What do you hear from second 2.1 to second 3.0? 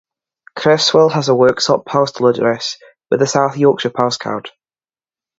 address